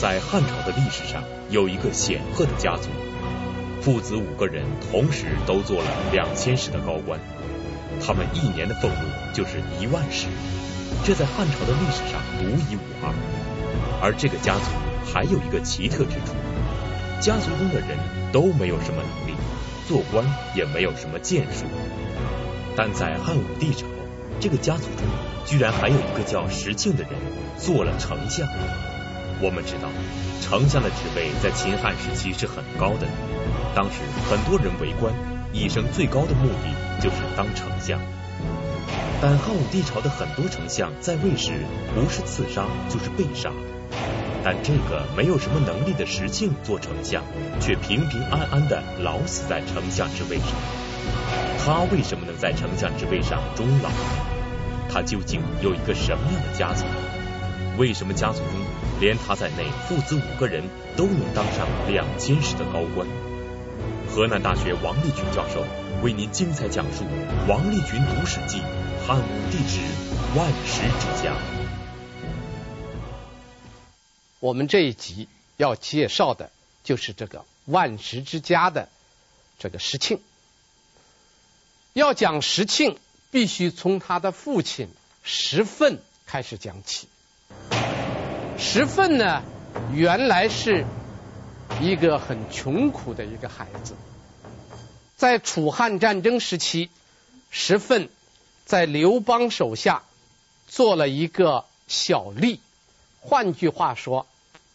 [0.00, 2.88] 在汉朝的历史上，有一个显赫的家族，
[3.80, 7.18] 父子五个人同时都做了两千石的高官，
[8.00, 10.28] 他们一年的俸禄就是一万石，
[11.04, 13.12] 这在汉朝的历史上独一无二。
[14.00, 14.70] 而这个家族
[15.04, 16.32] 还有一个奇特之处，
[17.20, 17.98] 家族中的人
[18.30, 19.36] 都没有什么能力，
[19.88, 20.24] 做官
[20.54, 21.64] 也没有什么建树，
[22.76, 23.84] 但在汉武帝朝，
[24.38, 25.04] 这个家族中
[25.44, 27.10] 居然还有一个叫石庆的人
[27.58, 28.46] 做了丞相。
[29.40, 29.88] 我们知道，
[30.40, 33.06] 丞相的职位在秦汉时期是很高的，
[33.74, 35.14] 当时很多人为官，
[35.52, 38.00] 一生最高的目的就是当丞相。
[39.20, 41.52] 但汉武帝朝的很多丞相在位时，
[41.94, 43.50] 不是刺杀就是被杀。
[44.44, 47.22] 但这个没有什么能力的石庆做丞相，
[47.60, 50.48] 却平平安安的老死在丞相之位上。
[51.58, 53.90] 他为什么能在丞相之位上终老？
[54.88, 56.84] 他究竟有一个什么样的家族？
[57.76, 58.54] 为什么家族中
[59.00, 60.64] 连他在内父子五个人
[60.96, 63.06] 都能当上两千石的高官？
[64.10, 65.64] 河南大学王立群教授
[66.02, 67.04] 为您精彩讲述
[67.48, 68.58] 《王立群读史记》
[69.06, 69.80] 汉武帝之
[70.36, 71.36] 万石之家。
[74.40, 76.50] 我们这一集要介绍的
[76.82, 78.88] 就是这个万石之家的
[79.58, 80.20] 这个石庆。
[81.92, 82.98] 要讲石庆，
[83.30, 84.88] 必须从他的父亲
[85.22, 87.08] 石奋开始讲起。
[88.58, 89.44] 石奋呢，
[89.94, 90.84] 原来是
[91.80, 93.94] 一个很穷苦的一个孩子，
[95.16, 96.90] 在楚汉战争时期，
[97.50, 98.08] 石奋
[98.66, 100.02] 在刘邦手下
[100.66, 102.58] 做了一个小吏。
[103.20, 104.26] 换句话说，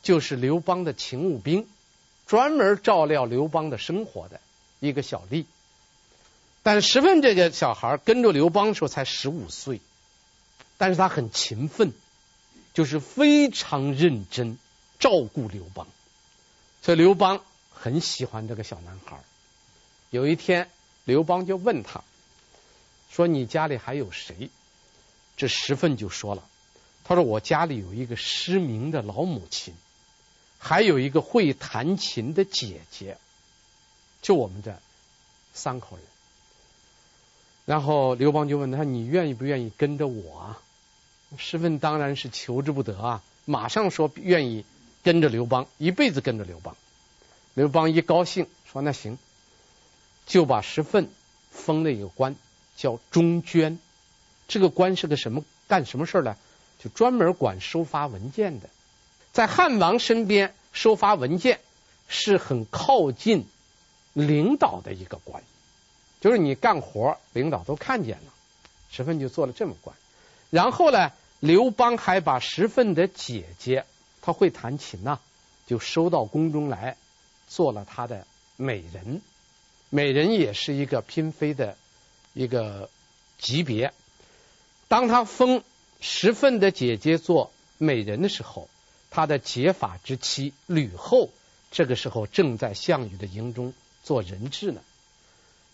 [0.02, 1.68] 就是刘邦的勤务兵，
[2.26, 4.40] 专门照料刘邦的生活的
[4.80, 5.44] 一个小吏。
[6.64, 9.82] 但石奋这个小孩跟着刘邦的时候才十五岁，
[10.78, 11.92] 但是他很勤奋，
[12.74, 14.58] 就是非常认真
[15.00, 15.88] 照顾刘邦，
[16.82, 19.24] 所以刘邦很喜欢这个小男孩。
[20.10, 20.70] 有一天，
[21.06, 22.04] 刘邦就问他，
[23.12, 24.50] 说：“你家里还有谁？”
[25.38, 26.44] 这石奋就说了。
[27.04, 29.76] 他说：“我家里有一个失明的老母亲，
[30.58, 33.18] 还有一个会弹琴的姐姐，
[34.22, 34.76] 就我们这
[35.54, 36.06] 三口人。”
[37.66, 40.56] 然后刘邦就问他：“你愿意不愿意跟着我？”
[41.38, 44.66] 石奋当然是求之不得啊，马上说愿意
[45.04, 46.76] 跟着刘邦，一辈子跟着刘邦。
[47.54, 49.18] 刘邦一高兴说：“那行。”
[50.26, 51.10] 就把石奋
[51.52, 52.36] 封了一个官，
[52.78, 53.78] 叫中涓。
[54.48, 55.44] 这个官是个什么？
[55.68, 56.38] 干什么事儿呢？
[56.80, 58.70] 就专门管收发文件的，
[59.32, 61.62] 在汉王身边收发文件
[62.08, 63.46] 是很靠近
[64.12, 65.44] 领导的一个官，
[66.20, 68.34] 就是你干活领导都看见了，
[68.92, 69.96] 石奋就做了这么官。
[70.50, 71.12] 然后呢，
[71.44, 73.84] 刘邦还把石奋的姐姐，
[74.22, 75.20] 她会弹琴呐，
[75.68, 76.96] 就收到宫中来
[77.50, 79.22] 做了他的美人，
[79.90, 81.76] 美人也是一个嫔妃的
[82.32, 82.90] 一个
[83.38, 83.92] 级别。
[84.88, 85.62] 当他封。
[86.06, 88.70] 石奋的姐姐做美人的时候，
[89.10, 91.30] 他的结发之妻吕后
[91.72, 94.82] 这个时候正在项羽的营中做人质呢。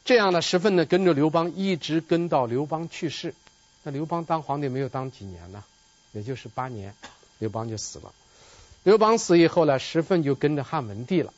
[0.06, 3.34] 这样呢，石奋呢跟着刘邦一直跟到刘邦去世。
[3.84, 5.64] 那刘邦当皇帝没有当几年呢，
[6.12, 6.96] 也就是八年，
[7.40, 8.14] 刘邦就死了。
[8.84, 11.34] 刘邦死以后呢，石奋就跟着汉文帝了。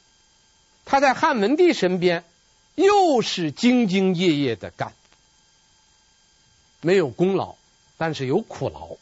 [0.86, 2.24] 他在汉文帝身边
[2.76, 4.94] 又是兢兢业业的干，
[6.82, 7.56] 没有功劳。
[7.98, 8.98] 但是有苦劳，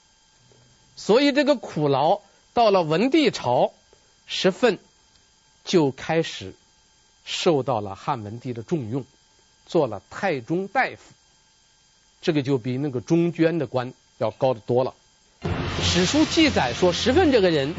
[0.98, 2.20] 所以这个苦劳
[2.54, 3.72] 到了文帝朝，
[4.28, 4.78] 石奋
[5.64, 6.54] 就开始
[7.24, 9.06] 受到了汉文帝的重用，
[9.66, 11.14] 做了太中大夫，
[12.22, 14.94] 这个就比那个中涓的官要高得多了。
[15.82, 17.74] 史书记载说，石奋这个人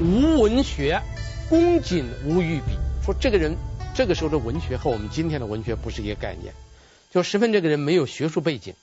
[0.00, 1.02] 无文学，
[1.48, 2.76] 恭谨无与比。
[3.04, 3.56] 说这个人
[3.94, 6.54] 这个时候的文学和我们今天的文学不是一个概念，
[7.10, 8.74] 就石奋这个人没有学术背景。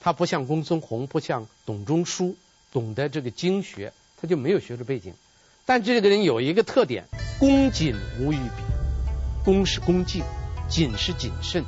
[0.00, 2.36] 他不像公孙弘，不像董仲舒，
[2.72, 5.14] 懂得这个经学，他就没有学术背景。
[5.66, 7.04] 但这个人有一个特点，
[7.38, 8.62] 恭谨无与比。
[9.44, 10.22] 恭是恭敬，
[10.68, 11.64] 谨是谨慎，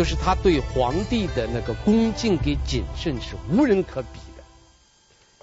[0.00, 4.42] 就是他对皇帝的那个恭敬跟谨慎是无人可比的。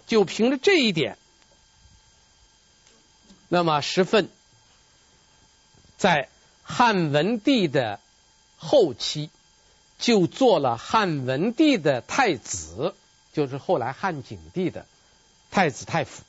[0.07, 1.15] 就凭着这一点，
[3.49, 4.29] 那么石奋
[5.95, 6.27] 在
[6.63, 7.99] 汉文帝的
[8.57, 9.29] 后期。
[9.99, 12.95] 就做了汉文帝的太子，
[13.33, 14.87] 就是后来汉景帝的
[15.51, 16.23] 太子太傅，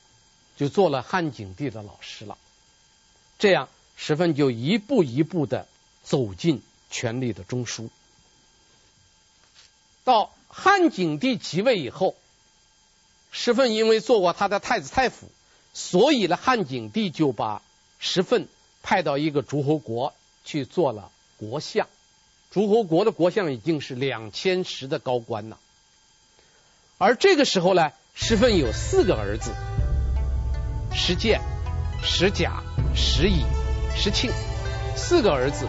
[0.55, 2.37] 就做了汉景帝的老师了。
[3.39, 5.67] 这样，石奋就一步一步的
[6.03, 6.61] 走进
[6.91, 7.89] 权力的中枢。
[10.09, 12.15] 到汉景帝即位以后，
[13.31, 15.29] 石奋因为做过他的太子太傅，
[15.71, 17.61] 所以呢，汉景帝就把
[17.99, 18.47] 石奋
[18.81, 21.87] 派到一个诸侯国去做了国相。
[22.49, 25.59] 诸侯国的国相已经是两千石的高官了。
[26.97, 29.51] 而这个时候呢，石奋有四个儿子：
[30.91, 31.39] 石建、
[32.03, 32.63] 石甲、
[32.95, 33.43] 石乙、
[33.95, 34.31] 石庆，
[34.95, 35.67] 四个儿子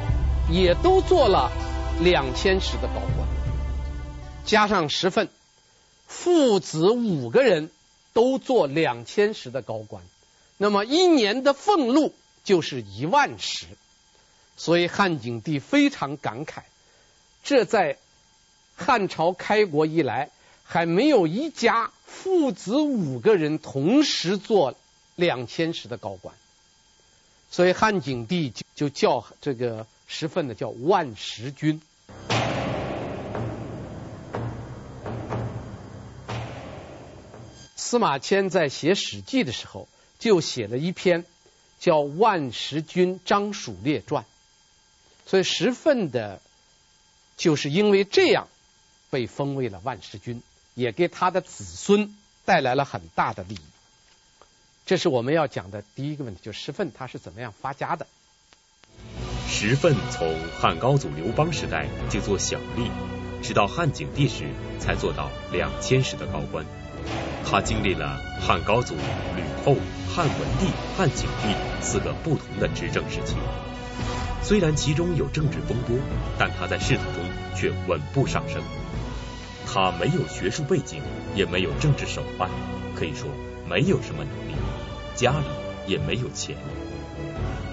[0.50, 1.52] 也都做了
[2.00, 3.28] 两千石的高官，
[4.50, 5.28] 加上石奋，
[6.08, 7.70] 父子五个人
[8.12, 10.02] 都做两千石的高官，
[10.56, 12.12] 那么一年的俸禄
[12.42, 13.66] 就是一万石，
[14.56, 16.62] 所以汉景帝非常感慨，
[17.44, 17.96] 这在
[18.74, 20.30] 汉朝开国以来。
[20.64, 24.76] 还没有一家父子五个人同时做
[25.16, 26.32] 两千石的高官，
[27.50, 31.82] 所以汉景帝就叫这个石奋的叫万石君。
[37.90, 39.88] 司马迁在写《史记》的时候，
[40.20, 41.24] 就写了一篇
[41.80, 44.22] 叫《万石君张蜀列传》，
[45.28, 46.40] 所以石奋的，
[47.36, 48.46] 就是因为这样
[49.10, 50.40] 被封为了万石君。
[50.76, 53.60] 也给他的子孙带来了很大的利益，
[54.86, 58.06] 这是我们要讲的第一个问题，就是石奋他是怎么样发家的。
[59.48, 62.88] 石奋从汉高祖刘邦时代就做小吏，
[63.42, 64.48] 直到汉景帝时
[64.78, 66.64] 才做到两千石的高官。
[67.44, 69.76] 他经历了汉高祖、吕后、
[70.14, 70.66] 汉文帝、
[70.96, 73.34] 汉景帝四个不同的执政时期，
[74.42, 75.96] 虽然其中有政治风波，
[76.38, 77.24] 但他在仕途中
[77.56, 78.62] 却稳步上升。
[79.66, 81.00] 他没有学术背景，
[81.34, 82.48] 也没有政治手腕，
[82.96, 83.28] 可以说
[83.68, 84.54] 没有什么能力，
[85.14, 85.46] 家里
[85.86, 86.56] 也没有钱。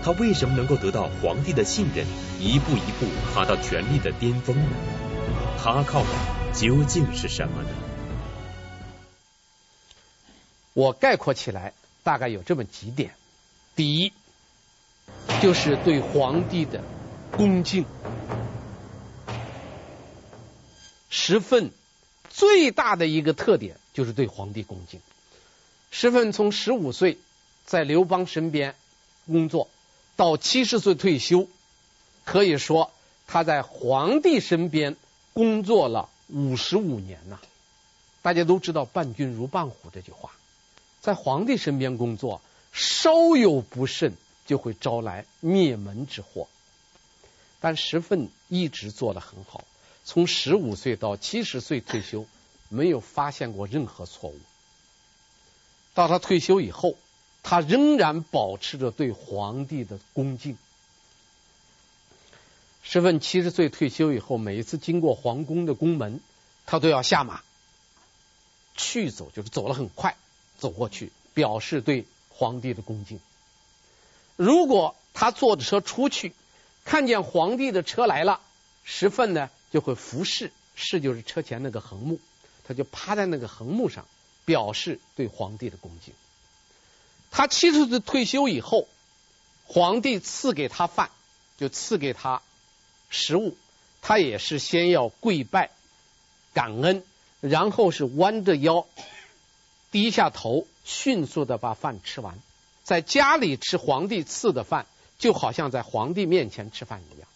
[0.04, 2.06] 他为什么能够得到皇帝的信任，
[2.40, 4.70] 一步一步爬到权力的巅峰呢？
[5.64, 6.08] 他靠的
[6.54, 7.70] 究竟是什么呢？
[10.78, 13.16] 我概括起来大概有这么几点：
[13.76, 14.14] 第一，
[15.42, 16.84] 就是对皇帝的
[17.32, 17.84] 恭敬。
[21.10, 21.72] 石奋。
[22.30, 25.00] 最大的一个特点就是对皇帝恭敬。
[25.90, 27.18] 石奋从十五岁
[27.66, 28.76] 在刘邦身边
[29.26, 29.70] 工作，
[30.16, 31.48] 到七十岁退休，
[32.24, 32.92] 可以说
[33.26, 34.96] 他在皇帝身边
[35.34, 37.40] 工作了五十五年呐。
[38.22, 40.30] 大家都知道“伴君如伴虎”这句话，
[41.08, 42.42] 在皇帝身边工作，
[42.74, 46.50] 稍有不慎就会招来灭门之祸。
[47.62, 49.64] 但石奋一直做得很好。
[50.04, 52.26] 从十五岁到七十岁退休，
[52.68, 54.38] 没有发现过任何错误。
[55.94, 56.96] 到他退休以后，
[57.42, 60.58] 他仍然保持着对皇帝的恭敬。
[62.84, 66.20] 石奋七十岁退休以后，每一次经过皇宫的宫门，
[66.66, 67.44] 他都要下马
[68.76, 70.18] 去走，就是走得很快，
[70.58, 73.20] 走过去表示对皇帝的恭敬。
[74.36, 76.34] 如果他坐着车出去，
[76.86, 78.40] 看见皇帝的车来了，
[78.84, 79.50] 石奋呢？
[79.72, 82.20] 就会伏侍，侍就是车前那个横木，
[82.66, 84.06] 他就趴在那个横木上，
[84.46, 86.14] 表示对皇帝的恭敬。
[87.32, 88.88] 他七十岁退休以后，
[89.66, 91.10] 皇帝赐给他饭，
[91.58, 92.42] 就赐给他
[93.10, 93.58] 食物，
[94.02, 95.72] 他也是先要跪拜
[96.54, 97.04] 感恩，
[97.42, 98.88] 然后是弯着腰，
[99.98, 102.38] 低下头，迅速的把饭吃完。
[102.84, 104.86] 在家里吃皇帝赐的饭，
[105.18, 107.28] 就好像在皇帝面前吃饭一样。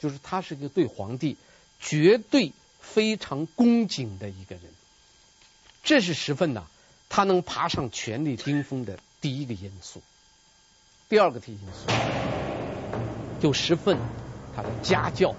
[0.00, 1.36] 就是他是个对皇帝
[1.78, 4.64] 绝对非常恭敬的一个人，
[5.84, 6.64] 这是石奋呐，
[7.10, 10.00] 他能爬上权力巅峰的第一个因素。
[11.10, 11.92] 第二个因素，
[13.42, 13.98] 就石奋
[14.56, 15.36] 他的家教。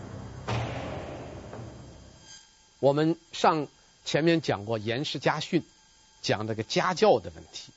[2.80, 3.66] 我们上
[4.06, 5.62] 前面讲过《颜氏家训》，
[6.24, 7.72] 讲这个家教的问题。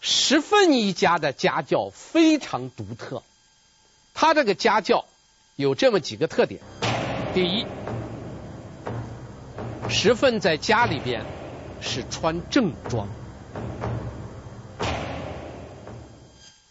[0.00, 3.24] 石奋一家的家教非常独特，
[4.14, 5.04] 他这个家教。
[5.54, 6.62] 有这么几个特点：
[7.34, 7.66] 第一，
[9.90, 11.24] 石奋在家里边
[11.82, 13.06] 是穿正装。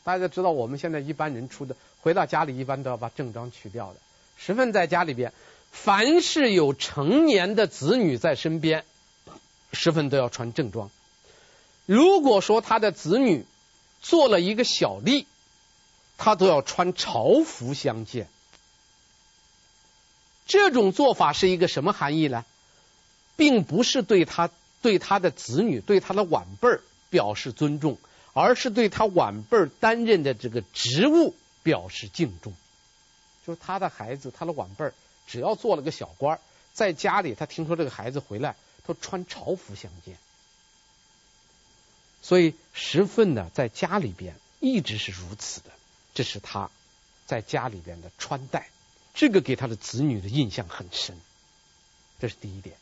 [0.04, 4.00] 大家知道，我们现在一般人出的回到家里，一般都要把正装去掉的。
[4.36, 5.32] 石奋在家里边，
[5.72, 8.84] 凡是有成年的子女在身边，
[9.74, 10.90] 十分都要穿正装。
[11.86, 13.46] 如果说他的子女
[14.02, 15.26] 做了一个小吏，
[16.18, 18.28] 他都要穿朝服相见。
[20.46, 22.46] 这种做法是一个什么含义呢？
[23.38, 24.50] 并不是对他、
[24.82, 26.70] 对他的子女、对他的晚辈
[27.10, 27.98] 表示尊重，
[28.34, 32.54] 而是对他晚辈担任的这个职务表示敬重。
[33.48, 34.92] 就是他的孩子、他的晚辈，
[35.28, 36.40] 只要做了个小官，
[36.74, 40.18] 在家里他听说这个孩子回来，都穿朝服相见。
[42.22, 45.72] 所以石奋呢，在家里边一直是如此的。
[46.14, 46.70] 这是他
[47.26, 48.70] 在家里边的穿戴，
[49.14, 51.18] 这个给他的子女的印象很深。
[52.20, 52.76] 这是第一点。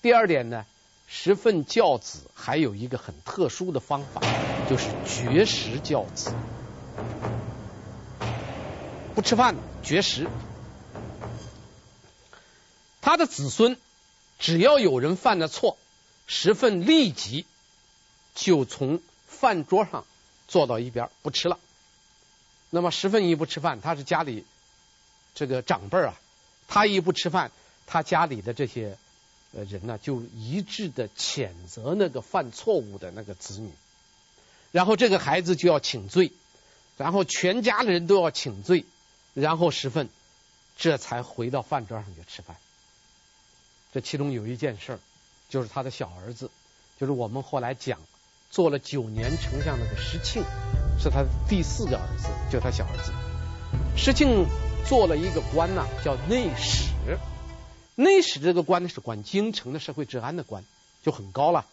[0.00, 0.64] 第二点呢，
[1.08, 4.22] 石奋教子还有一个很特殊的方法，
[4.70, 6.32] 就是绝食教子，
[9.14, 10.28] 不吃饭，绝食。
[13.00, 13.76] 他的子孙
[14.42, 15.78] 只要有人犯了错，
[16.26, 17.46] 石奋立即
[18.34, 20.04] 就从饭桌上
[20.48, 21.60] 坐到一边不吃了。
[22.68, 24.44] 那么石奋一不吃饭，他是家里
[25.32, 26.18] 这个长辈啊，
[26.66, 27.52] 他一不吃饭，
[27.86, 28.98] 他家里的这些
[29.54, 33.70] 呃人呢，就一致的谴责那个犯错误的那个子女，
[34.72, 36.32] 然后这个孩子就要请罪，
[36.96, 38.86] 然后全家的人都要请罪，
[39.34, 40.08] 然后石奋
[40.76, 42.56] 这才回到饭桌上去吃饭。
[43.92, 44.98] 这其中有一件事儿，
[45.48, 46.50] 就是他的小儿子，
[46.98, 47.98] 就是我们后来讲
[48.50, 50.42] 做了九年丞相那个石庆，
[50.98, 53.12] 是他的第四个儿子，就他小儿子。
[53.96, 54.46] 石庆
[54.88, 56.90] 做了一个官呐，叫内史。
[57.94, 60.64] 内史这个官呢，是管京城的社会治安的官，
[61.02, 61.66] 就很高了，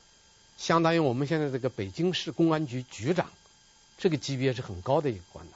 [0.57, 3.29] 相当于我们现在这个北京市公安局局长，
[3.97, 5.51] 这个级别是很高的一个官了。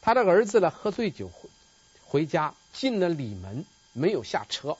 [0.00, 1.50] 他的儿子呢，喝醉酒回
[2.06, 4.78] 回家，进了里门，没有下车。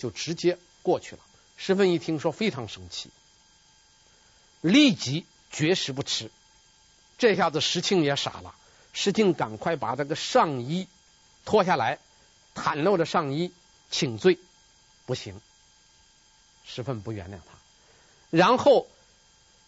[0.00, 1.22] 就直接过去了。
[1.56, 3.10] 石奋一听说，非常生气，
[4.62, 6.30] 立即绝食不吃。
[7.18, 8.54] 这下子石庆也傻了，
[8.94, 10.88] 石庆赶快把这个上衣
[11.44, 11.98] 脱下来，
[12.54, 13.52] 袒露着上衣
[13.90, 14.38] 请罪，
[15.04, 15.38] 不行，
[16.64, 17.58] 石奋不原谅他。
[18.30, 18.88] 然后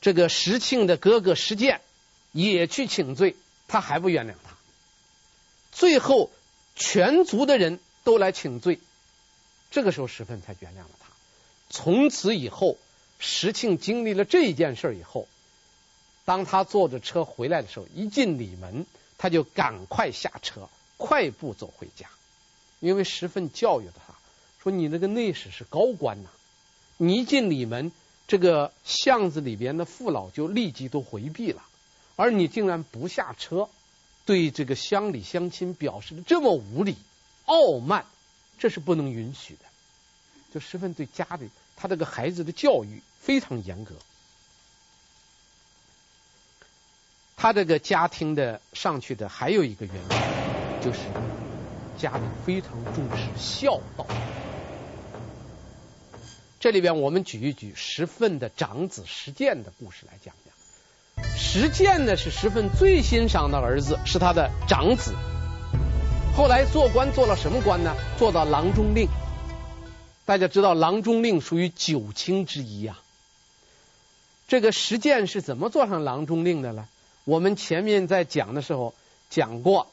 [0.01, 1.83] 这个石庆的哥哥石建
[2.33, 3.37] 也去请罪，
[3.69, 4.57] 他还不原谅他。
[5.73, 6.31] 最后
[6.75, 8.81] 全族的人都来请罪。
[9.73, 11.09] 这个时候，石奋才原谅了他。
[11.71, 12.77] 从此以后，
[13.19, 15.27] 石庆经历了这一件事以后，
[16.27, 18.85] 当他坐着车回来的时候，一进里门，
[19.17, 22.07] 他就赶快下车，快步走回家。
[22.81, 24.15] 因为石奋教育了他，
[24.63, 26.29] 说：“你那个内史是高官呐，
[26.99, 27.93] 你一进里门，
[28.29, 31.63] 这个巷子里边的父老就立即都回避了，
[32.17, 33.71] 而你竟然不下车，
[34.27, 36.97] 对这个乡里乡亲表示的这么无礼、
[37.47, 38.05] 傲慢。”
[38.63, 39.65] 这是不能允许的。
[40.55, 43.97] 就石奋对家里他这个孩子的教育非常严格。
[47.37, 51.01] 他这个家庭的上去的还有一个原因，就是
[51.99, 54.07] 家里非常重视孝道。
[56.61, 61.27] 这里边我们举一举石奋的长子石建的故事来讲讲。
[61.37, 65.17] 石建呢是石奋最欣赏的儿子，是他的长子。
[66.35, 67.95] 后来做官做了什么官呢？
[68.19, 69.07] 做到郎中令。
[70.25, 72.99] 大家知道郎中令属于九卿之一啊。
[74.49, 76.89] 这个石建是怎么做上郎中令的呢？
[77.25, 78.95] 我们前面在讲的时候
[79.29, 79.89] 讲过，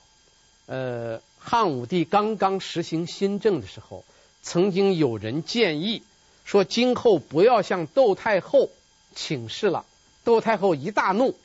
[0.65, 4.05] 呃，汉武帝刚刚实行新政的时候，
[4.41, 6.03] 曾经有人建议
[6.45, 8.69] 说，今后不要向窦太后
[9.13, 9.85] 请示了。
[10.23, 11.35] 窦太后一大怒，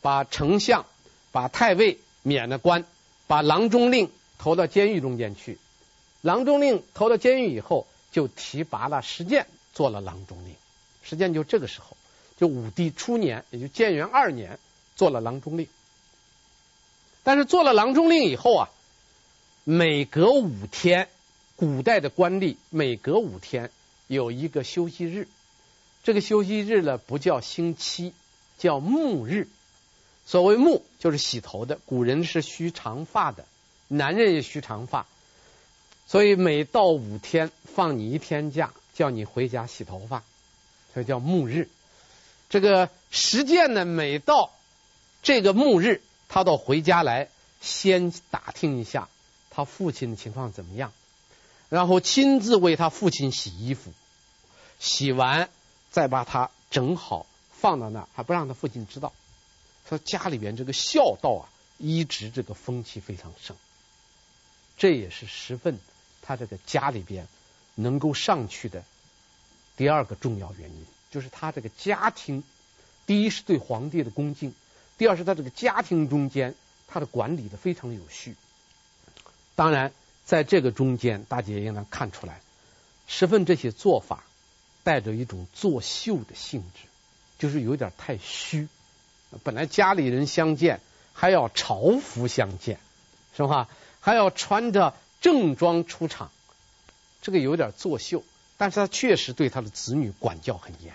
[0.00, 0.86] 把丞相、
[1.32, 2.84] 把太尉免了官，
[3.26, 4.08] 把郎中令。
[4.40, 5.58] 投到监狱中间去，
[6.22, 10.54] 郎中令投到监狱以后，就提拔了石建做了郎中令。
[11.02, 11.94] 石建就这个时候，
[12.38, 14.58] 就武帝初年，也就建元二年，
[14.96, 15.68] 做了郎中令。
[17.22, 18.70] 但是做了郎中令以后啊，
[19.64, 21.10] 每隔五天，
[21.56, 23.70] 古代的官吏每隔五天
[24.06, 25.28] 有一个休息日，
[26.02, 28.14] 这个休息日呢不叫星期，
[28.56, 29.48] 叫沐日。
[30.24, 33.44] 所谓沐就是洗头的，古人是须长发的。
[33.92, 35.04] 男人也须长发，
[36.06, 40.22] 所以每到五天放你一天假，叫你回家洗头发，
[40.94, 41.68] 所以叫沐日。
[42.48, 44.52] 这个石建呢，每到
[45.24, 47.30] 这个沐日，他都回家来
[47.60, 49.08] 先打听一下
[49.50, 50.92] 他父亲的情况怎么样，
[51.68, 53.92] 然后亲自为他父亲洗衣服，
[54.78, 55.50] 洗完
[55.90, 59.12] 再把他整好放到那儿，还不让他父亲知道。
[59.88, 63.56] 说家里边这个孝道啊，一直这个风气非常盛。
[64.80, 65.78] 这也是石奋
[66.22, 67.28] 他这个家里边
[67.74, 68.82] 能够上去的
[69.76, 72.42] 第二个重要原因，就是他这个家庭，
[73.04, 74.54] 第一是对皇帝的恭敬，
[74.96, 76.54] 第二是他这个家庭中间
[76.88, 78.36] 他的管理的非常有序。
[79.54, 79.92] 当然，
[80.24, 82.40] 在这个中间，大家也应当看出来，
[83.06, 84.24] 十分这些做法
[84.82, 86.88] 带着一种作秀的性质，
[87.38, 88.66] 就是有点太虚。
[89.42, 90.80] 本来家里人相见
[91.12, 92.80] 还要朝服相见，
[93.36, 93.68] 是吧？
[94.00, 96.30] 还要穿着正装出场，
[97.22, 98.24] 这个有点作秀，
[98.56, 100.94] 但是他确实对他的子女管教很严。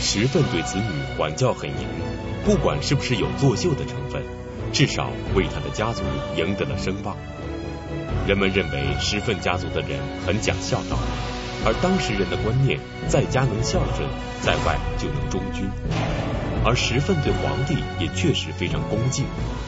[0.00, 1.88] 石奋对子女管教很严，
[2.44, 4.22] 不管是不是有作秀的成分，
[4.72, 6.02] 至少为他的家族
[6.36, 7.16] 赢得了声望。
[8.26, 10.98] 人们认为石奋家族的人很讲孝道，
[11.66, 14.08] 而当时人的观念，在家能孝顺，
[14.42, 15.68] 在外就能忠君。
[16.66, 19.26] 而石奋对皇帝也确实非常恭敬，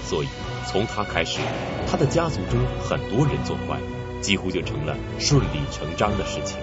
[0.08, 0.28] 所以
[0.66, 1.40] 从他开始，
[1.86, 3.78] 他的家族中很多人做官，
[4.22, 6.56] 几乎就成了顺理成章的事情。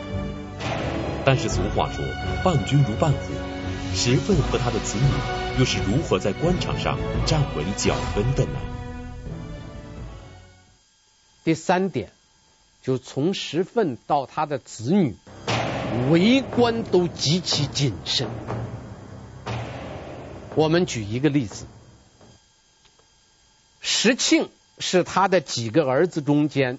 [1.23, 2.03] 但是俗话说，
[2.43, 3.17] 伴君如伴虎，
[3.95, 6.97] 石奋和他的子女又是如何在官场上
[7.27, 8.59] 站稳脚跟的呢？
[11.43, 12.09] 第三点，
[12.81, 15.15] 就从石奋到他的子女，
[16.09, 18.27] 为官都极其谨慎。
[20.55, 21.65] 我们举一个例子，
[23.81, 26.77] 石庆是他的几个儿子中间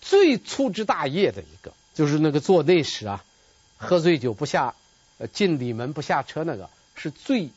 [0.00, 3.24] 最粗枝大叶的一个，就是那个做内史啊，
[3.76, 4.74] 喝醉酒不下
[5.32, 7.50] 进里门不下车那个，是最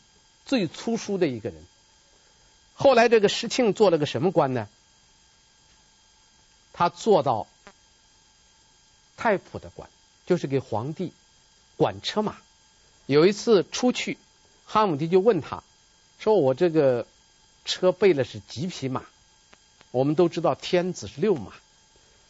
[0.45, 1.57] 最粗疏的一个人。
[2.75, 4.67] 后来这个石庆做了个什么官呢？
[6.71, 7.47] 他做到
[9.17, 9.89] 太仆的官，
[10.27, 11.13] 就是给皇帝
[11.77, 12.35] 管车马。
[13.07, 14.19] 有一次出去。
[14.65, 15.63] 汉武帝就问他，
[16.19, 17.05] 说：“我这个
[17.63, 19.03] 车备了是几匹马？
[19.91, 21.53] 我们都知道天子是六马，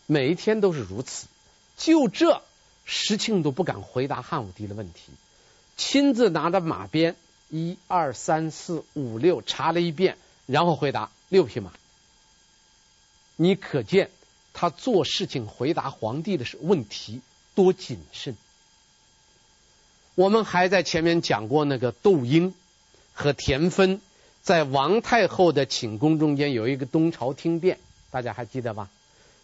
[0.06, 1.28] 每一天都是如此。
[1.78, 2.44] 就这，
[2.86, 5.12] 石庆都不敢回答汉武帝的问题，
[5.78, 7.16] 亲自拿着马鞭，
[7.50, 11.72] 一二三四五六查了一遍，然后回答六匹马。
[13.36, 14.12] 你可见
[14.54, 17.22] 他做事情回答皇帝的问题
[17.56, 18.38] 多谨慎。”
[20.16, 22.54] 我们还在前面讲过，那个窦婴
[23.14, 24.00] 和田汾
[24.42, 27.80] 在王太后的寝宫中间有一个东朝听变，
[28.12, 28.90] 大家还记得吧？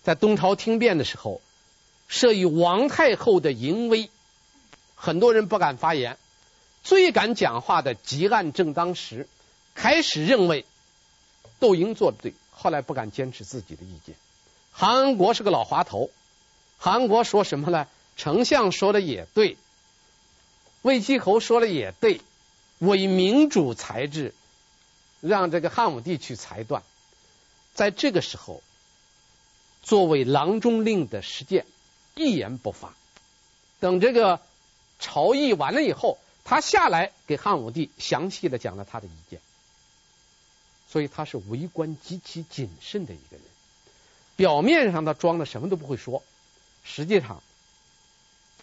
[0.02, 1.42] 在东朝听变的时候，
[2.10, 4.10] 歃于王太后的淫威，
[4.96, 6.18] 很多人不敢发言，
[6.84, 9.28] 最敢讲话的汲黯正当时，
[9.76, 10.66] 开始认为
[11.60, 14.16] 窦婴做的对，后来不敢坚持自己的意见。
[14.72, 16.10] 韩国是个老滑头，
[16.78, 17.88] 韩国说什么呢？
[18.16, 19.58] 丞相说的也对。
[20.82, 22.22] 魏继侯说的也对，
[22.80, 24.34] 唯明主裁之，
[25.20, 26.82] 让这个汉武帝去裁断。
[27.74, 28.64] 在这个时候，
[29.84, 31.66] 作为郎中令的石建
[32.16, 32.94] 一言不发。
[33.80, 34.42] 等这个
[35.00, 39.40] 朝议完了以后，他下来给汉武帝详细的讲了他的意见。
[40.90, 43.42] 所以他是为官极其谨慎的一个人。
[44.36, 46.24] 表面上他装的什么都不会说，
[46.84, 47.42] 实际上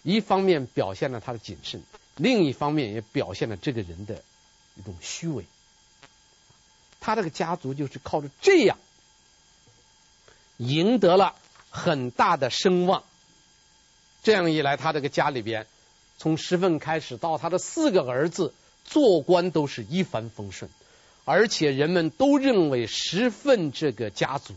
[0.03, 1.81] 一方面表现了他的谨慎。
[2.15, 4.23] 另一方面也表现了这个人的
[4.75, 5.45] 一种虚伪，
[6.99, 8.77] 他这个家族就是靠着这样
[10.57, 11.35] 赢得了
[11.69, 13.03] 很大的声望。
[14.21, 15.65] 这样一来，他这个家里边，
[16.17, 20.69] 从石奋开始到他的四个儿子做官都是一帆风顺，
[21.23, 24.53] 而且人们都认为石奋这个家族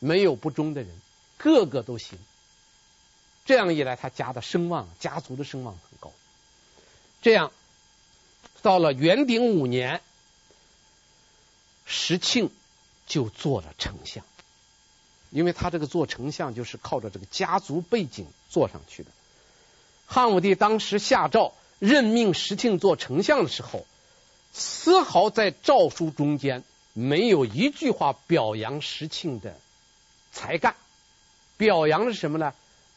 [0.00, 0.90] 没有不忠的人，
[1.38, 2.18] 个个都行。
[3.44, 5.78] 这样一来，他家的声望，家族的声望。
[7.22, 7.52] 这样，
[8.62, 10.00] 到了元鼎五年，
[11.84, 12.50] 石庆
[13.06, 14.24] 就做了丞相。
[15.30, 19.10] 因为他这个做丞相，就是靠着这个家族背景做上去的。
[20.06, 23.86] 汉武帝当时下诏任命石庆做丞相的时候，
[24.52, 29.56] 丝毫在诏书中间没有一句话表扬石庆的
[30.32, 30.74] 才干，
[31.56, 32.52] 表扬的是什么呢？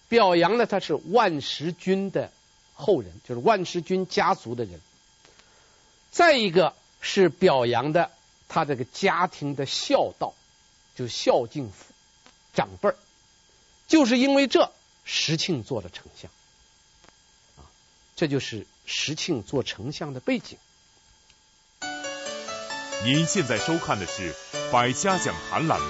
[0.09, 2.31] 表扬了他是万石君的
[2.73, 4.81] 后人，就是万世君家族的人。
[6.11, 8.11] 再一个是表扬的
[8.47, 10.33] 他这个家庭的孝道，
[10.95, 11.93] 就孝敬父
[12.53, 12.95] 长辈儿。
[13.87, 14.71] 就是因为这，
[15.03, 16.31] 石庆做了丞相。
[17.57, 17.65] 啊，
[18.15, 20.57] 这就是石庆做丞相的背景。
[23.03, 24.33] 您现在收看的是
[24.71, 25.87] 《百家讲坛》栏目。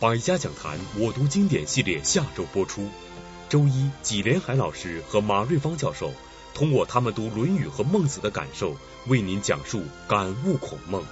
[0.00, 2.90] 百家讲坛，我读经典系列下周播出。
[3.48, 6.12] 周一，纪连海老师和马瑞芳教授
[6.52, 11.04] 通过他们读《论语》和《孟子》的感受，为您讲述感悟孔孟。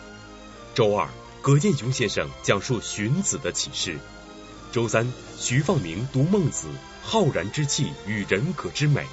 [0.75, 1.09] 周二，
[1.43, 3.99] 葛剑雄先生讲述荀子的启示。
[4.73, 6.67] 周三，徐放明读《孟子》，
[7.03, 9.07] 浩然之气与人格之美。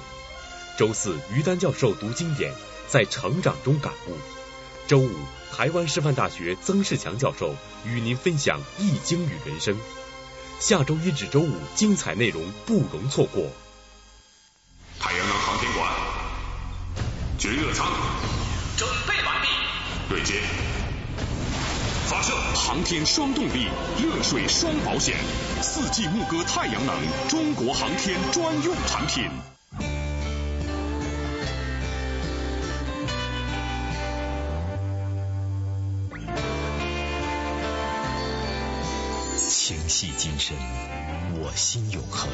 [0.76, 2.52] 周四，于丹教授读经典，
[2.88, 4.16] 在成长中感悟。
[4.88, 5.10] 周五，
[5.52, 7.54] 台湾师范大学曾仕强教授
[7.86, 9.76] 与您分享《易经与人生》。
[10.62, 13.50] 下周一至周五，精彩内容不容错过。
[15.00, 15.92] 太阳能航天馆，
[17.36, 17.90] 绝热舱
[18.76, 19.48] 准备完毕，
[20.08, 20.40] 对接，
[22.06, 22.32] 发射。
[22.54, 23.66] 航天双动力，
[24.00, 25.16] 热水双保险，
[25.62, 26.96] 四季牧歌太阳能，
[27.28, 29.28] 中国航天专用产品。
[40.42, 40.56] 生，
[41.40, 42.28] 我心永恒。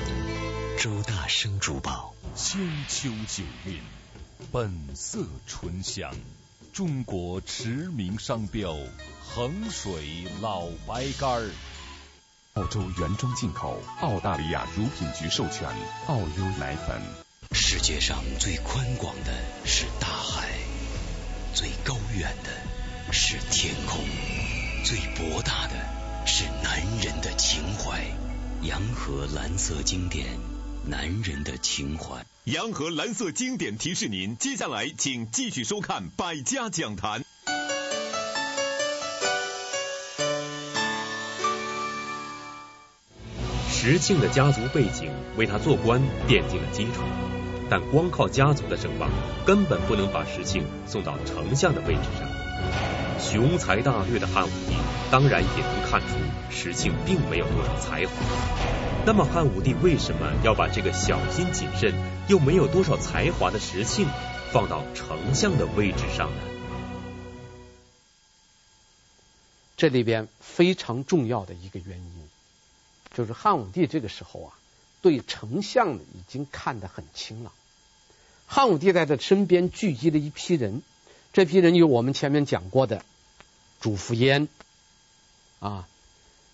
[0.78, 3.82] 周大生珠宝，千秋九韵，
[4.50, 6.14] 本色醇香，
[6.72, 8.74] 中国驰名商标，
[9.28, 11.50] 衡水老白干儿。
[12.54, 15.68] 澳洲原装进口，澳大利亚乳品局授权，
[16.06, 17.02] 澳优奶粉。
[17.52, 19.34] 世界上最宽广的
[19.66, 20.48] 是大海，
[21.52, 24.00] 最高远的是天空，
[24.82, 25.74] 最博大的
[26.30, 28.04] 是男人的情怀。
[28.60, 30.26] 洋河蓝色经典，
[30.84, 32.22] 男人的情怀。
[32.44, 37.22] 洋河蓝色经典提示您，接下来请继续收看《百家讲坛》。
[43.70, 47.00] 石庆的家族背景为他做官奠定了基础，
[47.70, 49.10] 但光靠家族的声望，
[49.46, 52.47] 根本不能把石庆送到丞相的位置上。
[53.20, 54.76] 雄才大略的汉武帝
[55.10, 56.16] 当然也能看出
[56.50, 58.12] 石庆并没有多少才华，
[59.06, 61.94] 那么汉武帝为什么要把这个小心谨慎
[62.28, 64.06] 又没有多少才华的石庆
[64.52, 66.42] 放到丞相的位置上呢？
[69.76, 72.28] 这里边非常重要的一个原因。
[73.14, 74.52] 就是汉武帝这个时候啊，
[75.02, 77.52] 对丞相已经看得很清了。
[78.46, 80.82] 汉武帝在他身边聚集了一批人，
[81.32, 83.04] 这批人有我们前面讲过的
[83.80, 84.48] 主父偃
[85.60, 85.86] 啊，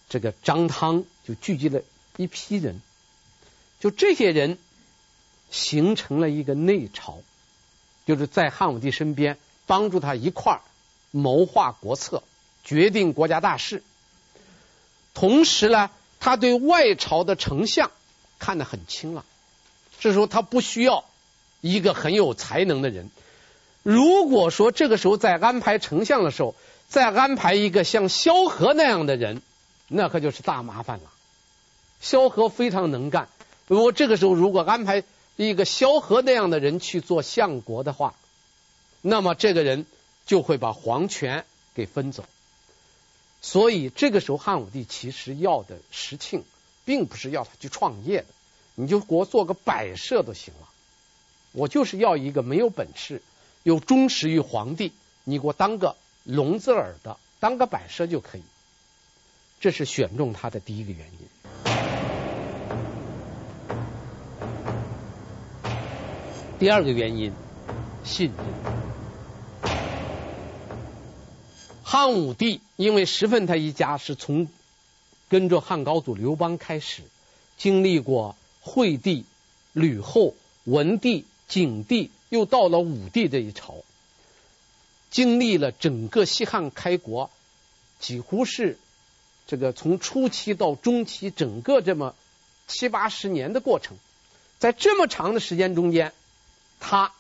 [0.09, 1.83] 这个张汤就聚集了
[2.17, 2.81] 一批人，
[3.81, 4.59] 就这些人
[5.51, 7.21] 形成了一个内朝，
[8.07, 10.61] 就是在汉武帝身边帮助他一块儿
[11.11, 12.23] 谋划国策，
[12.65, 13.83] 决定国家大事，
[15.15, 15.91] 同时呢。
[16.21, 17.91] 他对外朝的丞相
[18.39, 19.27] 看得很轻了，
[20.01, 21.05] 这时候他不需要
[21.61, 23.11] 一个很有才能的人。
[23.85, 26.57] 如果说这个时候在安排丞相的时候，
[26.89, 29.43] 再安排一个像萧何那样的人，
[29.89, 31.13] 那可就是大麻烦了。
[32.01, 33.29] 萧何非常能干，
[33.67, 35.05] 如果这个时候如果安排
[35.37, 38.15] 一个萧何那样的人去做相国的话，
[39.03, 39.85] 那么这个人
[40.25, 41.45] 就会把皇权
[41.75, 42.25] 给分走。
[43.43, 46.43] 所以这个时候，汉武帝其实要的石庆，
[46.87, 48.27] 并不是要他去创业的，
[48.77, 50.69] 你就给我做个摆设都行了。
[51.53, 53.21] 我就是要一个没有本事
[53.65, 54.93] 又忠实于皇帝，
[55.25, 58.43] 你给我当个聋子耳的，当个摆设就可以。
[59.59, 61.19] 这是选中他的第一个原因。
[66.59, 67.33] 第二个原因，
[68.05, 69.73] 信任。
[71.83, 74.49] 汉武帝因为石奋他一家是从
[75.31, 77.03] 跟着汉高祖刘邦开始，
[77.57, 79.25] 经历过惠帝、
[79.73, 83.85] 吕后、文帝、景帝，又到了武帝这一朝，
[85.09, 87.31] 经历了整个西汉开国，
[88.01, 88.77] 几乎是
[89.47, 92.17] 这个从初期到中期，整个这么
[92.67, 93.97] 七八十年的过程，
[94.59, 96.13] 在这么长的时间中间，
[96.81, 97.13] 他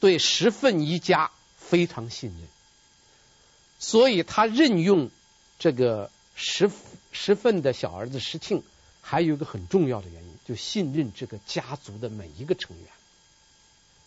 [0.00, 2.48] 对石奋一家非常信任。
[3.78, 5.10] 所以他任用
[5.58, 6.70] 这个石
[7.12, 8.62] 石奋的小儿子石庆，
[9.02, 12.86] 还有一个很重要的原因，就信任这个家族的每一个成员。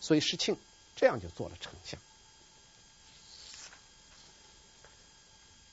[0.02, 0.56] 所以石庆
[0.96, 1.98] 这样就做了丞相。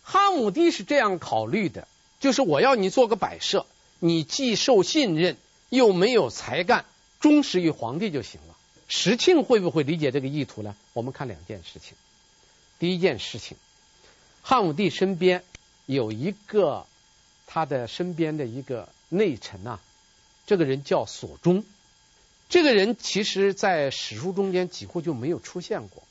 [0.03, 1.87] 汉武帝是这样考虑的，
[2.19, 3.65] 就是我要你做个摆设，
[3.97, 5.35] 你既受信任，
[5.69, 6.85] 又没有才干，
[7.19, 8.55] 忠实于皇帝就行了。
[8.87, 10.75] 石庆会不会理解这个意图呢？
[10.93, 11.97] 我们看两件事情。
[12.77, 13.57] 第一件事情。
[14.41, 15.43] 汉武帝身边
[15.85, 16.85] 有一个
[17.47, 19.79] 他的身边的一个内臣呐，
[20.45, 21.65] 这个人叫索忠。
[22.49, 26.03] 这个人其实在史书中间几乎就没有出现过。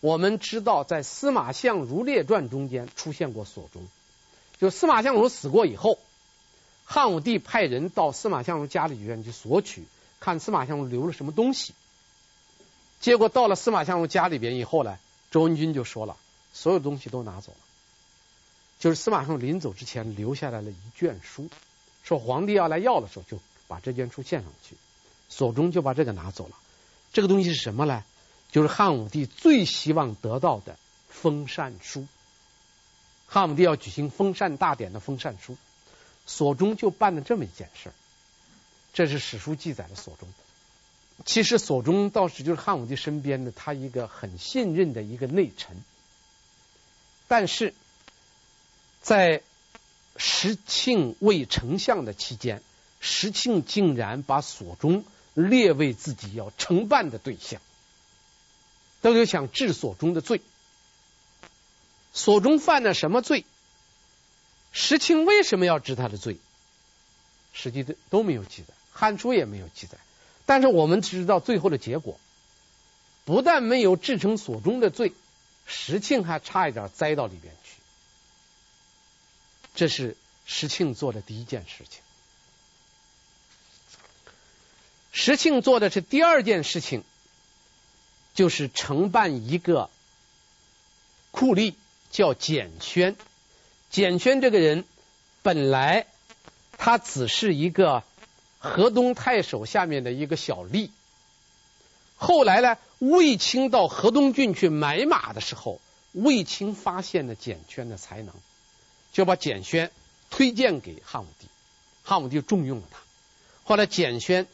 [0.00, 3.86] 我们知道，在司马相如列传中间出现过索中。
[4.60, 5.98] 就司马相如死过以后，
[6.84, 9.84] 汉武帝派人到司马相如家里边去索取，
[10.20, 11.74] 看司马相如留了什么东西。
[13.00, 14.98] 结果到了司马相如家里边以后呢，
[15.30, 16.16] 周文君就说了。
[16.52, 17.58] 所有东西都拿走了，
[18.78, 21.50] 就是司马相如临走之前留下来了一卷书，
[22.04, 24.76] 说皇帝要来要的时候，就把这卷书献上去。
[25.36, 26.56] 索忠就把这个拿走了。
[27.12, 28.04] 这个东西是什么呢？
[28.52, 32.06] 就是汉武帝最希望得到的封禅书。
[33.26, 35.56] 汉武帝要举行封禅大典的封禅书，
[36.24, 37.92] 索忠就办了这么一件事儿。
[38.92, 40.28] 这是史书记载的索忠。
[41.24, 45.82] 其实索忠倒是就是汉武帝身边的他一个很信任的一个内臣。
[47.26, 47.74] 但是，
[49.02, 49.42] 在
[50.16, 52.62] 石庆为丞相的期间，
[53.00, 57.60] 石庆竟然把索忠列为自己要承办的对象，
[59.02, 60.40] 都有想治所中的罪。
[62.12, 63.44] 所中犯了什么罪？
[64.72, 66.38] 石庆为什么要治他的罪？
[67.52, 69.98] 实际都都没有记载，汉书也没有记载。
[70.46, 72.18] 但是我们知道最后的结果，
[73.24, 75.12] 不但没有治成所中的罪，
[75.66, 77.80] 石庆还差一点栽到里边去。
[79.74, 80.16] 这是
[80.46, 82.02] 石庆做的第一件事情。
[85.16, 87.04] 石庆做的是第二件事情，
[88.34, 89.88] 就是承办一个
[91.30, 91.74] 酷吏，
[92.10, 93.14] 叫简宣。
[93.90, 94.84] 简宣这个人
[95.42, 96.08] 本来
[96.78, 98.02] 他只是一个
[98.58, 100.90] 河东太守下面的一个小吏，
[102.16, 108.34] 后来呢，卫青到河东郡去买马的时候，卫青发现了简宣的才能，
[109.12, 109.92] 就把简宣
[110.28, 111.46] 推荐给汉武帝，
[112.02, 112.98] 汉武帝重用了他。
[113.62, 114.48] 后来简宣。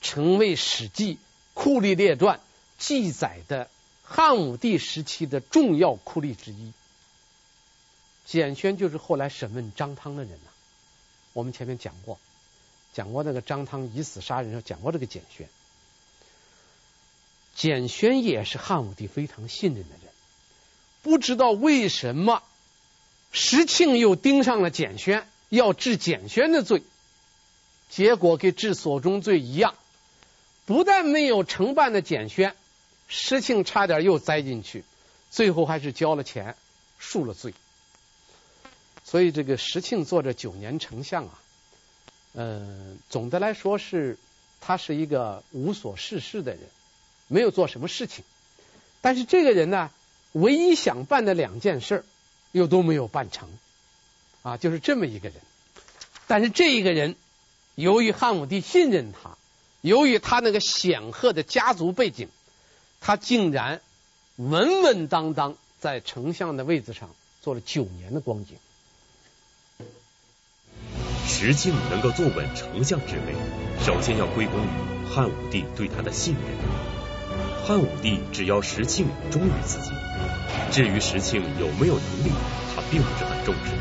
[0.00, 1.14] 成为《史记·
[1.54, 2.38] 酷吏列传》
[2.78, 3.68] 记载的
[4.02, 6.72] 汉武帝时期的重要酷吏之一。
[8.24, 10.50] 简宣就是后来审问张汤的人呐。
[11.32, 12.18] 我们前面讲过，
[12.92, 15.48] 讲过那个张汤以死杀人，讲过这个简宣。
[17.54, 20.12] 简宣也是汉武帝非常信任的人。
[21.02, 22.42] 不知道为什么
[23.32, 26.82] 石庆又盯上了简宣，要治简宣的罪，
[27.88, 29.74] 结果跟治所中罪一样。
[30.68, 32.54] 不但没有承办的简宣，
[33.08, 34.84] 石庆差点又栽进去，
[35.30, 36.56] 最后还是交了钱，
[36.98, 37.54] 赎了罪。
[39.02, 41.40] 所以这个石庆做这九年丞相啊，
[42.34, 44.18] 嗯、总的来说是
[44.60, 46.60] 他是一个无所事事的人，
[47.28, 48.22] 没有做什么事情。
[49.00, 49.90] 但是这个人呢，
[50.32, 52.04] 唯一想办的两件事
[52.52, 53.48] 又都没有办成，
[54.42, 55.40] 啊，就是这么一个人。
[56.26, 57.16] 但是这一个人，
[57.74, 59.37] 由于汉武帝信任他。
[59.80, 62.28] 由于他那个显赫的家族背景，
[63.00, 63.80] 他竟然
[64.36, 67.10] 稳稳当当在丞相的位子上
[67.40, 68.56] 做了九年的光景。
[71.26, 73.34] 石庆能够坐稳丞相之位，
[73.84, 76.42] 首先要归功于汉武帝对他的信任。
[77.64, 79.92] 汉武帝只要石庆忠于自己，
[80.72, 82.32] 至于石庆有没有能力，
[82.74, 83.72] 他并不是很重视。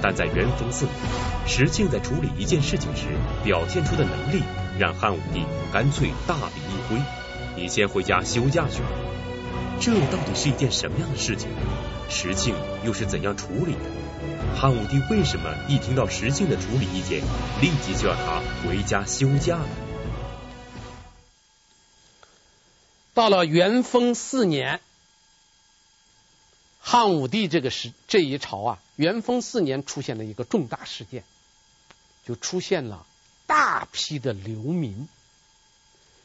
[0.00, 0.94] 但在元丰四年，
[1.46, 3.08] 石庆在处理一件事情时
[3.42, 4.42] 表现出的能力。
[4.78, 7.00] 让汉武帝干脆大笔一挥，
[7.56, 8.88] 你先回家休假去吧。
[9.80, 11.48] 这到底是一件什么样的事情？
[12.08, 13.80] 石庆又是怎样处理的？
[14.56, 17.22] 汉武帝为什么一听到石庆的处理意见，
[17.60, 19.68] 立即就要他回家休假呢？
[23.14, 24.80] 到了元丰四年，
[26.80, 31.24] 汉武帝这个时这一朝啊，元丰四年出现了一个重大事件，
[32.26, 33.06] 就出现了。
[33.46, 35.08] 大批的流民，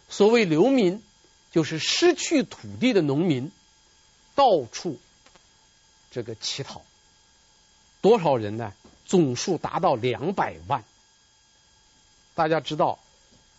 [0.10, 1.04] 所谓流民，
[1.52, 3.52] 就是失去土地的农民，
[4.36, 4.98] 到处
[6.12, 6.82] 这个乞讨。
[8.02, 8.74] 多少人呢？
[9.06, 10.84] 总数达到两百万。
[12.36, 13.00] 大家知道，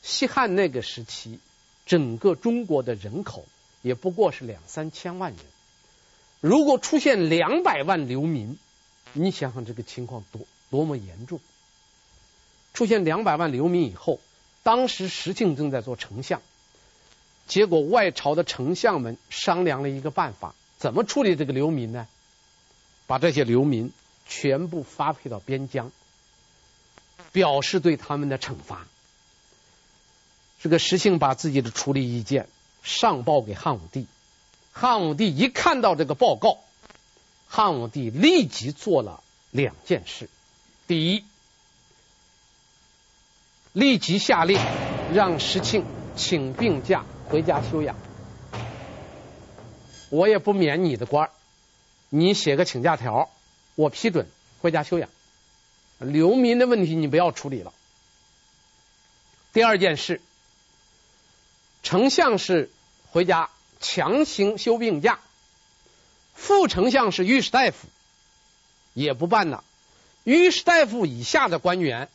[0.00, 1.40] 西汉那个时期，
[1.84, 3.44] 整个中国的人口
[3.82, 5.40] 也不过是两三千万人。
[6.40, 8.58] 如果出现两百万流民，
[9.12, 11.40] 你想想这个情况多多么严重。
[12.72, 14.20] 出现两百万流民以后，
[14.62, 16.40] 当时石庆正在做丞相，
[17.46, 22.06] 结果外朝的丞相们商量了一个办法，怎么处理这个流民呢？
[23.06, 23.92] 把这些流民
[24.28, 25.90] 全部发配到边疆，
[27.32, 28.86] 表示对他们的惩罚。
[30.60, 32.48] 这个石庆把自己的处理意见
[32.82, 34.06] 上报给汉武帝，
[34.72, 36.58] 汉武帝一看到这个报告，
[37.48, 40.28] 汉武帝立即做了两件事，
[40.86, 41.24] 第一。
[43.72, 44.58] 立即下令
[45.14, 45.84] 让石庆
[46.16, 47.94] 请病假回家休养，
[50.08, 51.30] 我也不免你的官，
[52.08, 53.30] 你写个请假条，
[53.76, 54.26] 我批准
[54.60, 55.08] 回家休养。
[55.98, 57.72] 流民的问题你不要处理了。
[59.52, 60.20] 第二件事，
[61.84, 62.70] 丞相是
[63.12, 65.20] 回家强行休病假，
[66.34, 67.86] 副丞相是御史大夫
[68.94, 69.62] 也不办了，
[70.24, 72.08] 御史大夫以下的官员。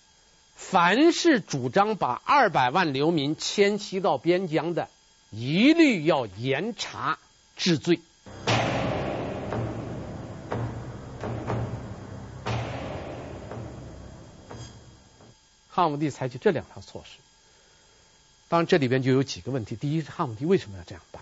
[0.56, 4.90] 凡是主张把二百万流民迁徙到边疆的，
[5.30, 7.20] 一律要严查
[7.56, 8.00] 治罪。
[15.70, 17.20] 汉武帝采取这两条措施，
[18.48, 19.76] 当然这里边就有几个问题。
[19.76, 21.22] 第一是汉武帝为什么要这样办？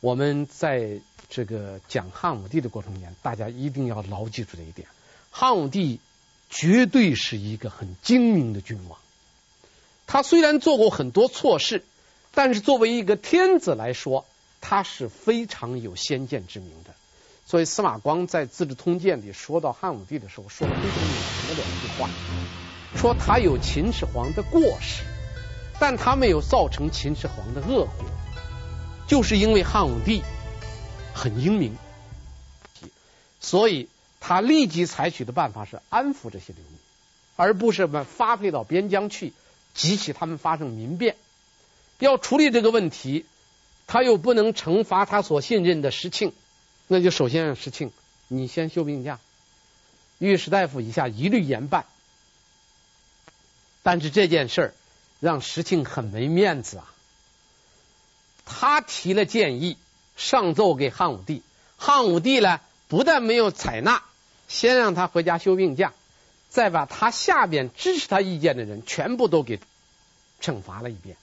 [0.00, 4.88] 我们在这个讲汉武帝的过程里面，大家一定要牢记住这一点：
[5.30, 6.00] 汉武帝。
[6.50, 8.98] 绝对是一个很精明的君王。
[10.06, 11.84] 他虽然做过很多错事，
[12.34, 14.26] 但是作为一个天子来说，
[14.60, 16.90] 他是非常有先见之明的。
[17.46, 22.10] 所以司马光在《资治通鉴》里说到汉武帝的时候，说了非常有名的两句话。
[22.96, 25.04] 说他有秦始皇的过失，
[25.78, 28.04] 但他没有造成秦始皇的恶果，
[29.06, 30.22] 就是因为汉武帝
[31.14, 31.76] 很英明，
[33.40, 33.88] 所以
[34.20, 36.78] 他立即采取的办法是安抚这些流民，
[37.36, 39.32] 而不是把发配到边疆去，
[39.74, 41.16] 激起他们发生民变。
[41.98, 43.24] 要处理这个问题，
[43.86, 46.32] 他又不能惩罚他所信任的石庆，
[46.86, 47.92] 那就首先让石庆
[48.28, 49.18] 你先休病假，
[50.18, 51.86] 御史大夫以下一律严办。
[53.82, 54.74] 但是这件事儿
[55.18, 56.92] 让石庆很没面子啊！
[58.44, 59.78] 他提了建议，
[60.16, 61.42] 上奏给汉武帝，
[61.76, 64.02] 汉武帝呢不但没有采纳，
[64.50, 65.94] 先让他回家休病假，
[66.48, 69.60] 再把他下边支持他意见的人全部都给
[70.42, 71.16] 惩罚了一遍。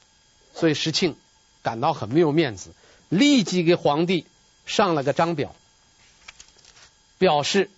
[0.55, 1.17] 所以石庆
[1.61, 2.71] 感到很没有面子，
[3.09, 4.25] 立即给皇帝
[4.65, 5.53] 上了个章表，
[7.17, 7.69] 表示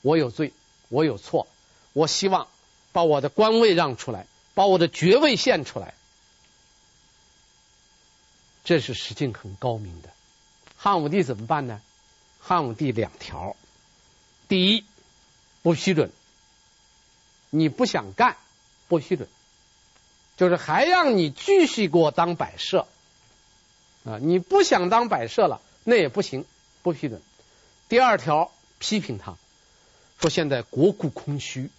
[0.00, 0.52] 我有罪，
[0.88, 1.48] 我有错，
[1.92, 2.46] 我希望
[2.92, 5.92] 把我的官位让出来，把我的爵位献出来。
[8.62, 10.10] 这是石庆很高明的。
[10.76, 11.80] 汉武帝怎么办呢？
[12.38, 13.56] 汉武帝两条：
[14.48, 14.84] 第一，
[15.62, 16.10] 不批准，
[17.50, 18.36] 你不想干，
[18.88, 19.28] 不批准。
[20.36, 22.86] 就是还让你继续给我当摆设
[24.04, 24.18] 啊！
[24.22, 26.44] 你不想当摆设了，那也不行，
[26.82, 27.20] 不批准。
[27.88, 29.36] 第二条批评他，
[30.20, 31.70] 说现在国库空虚，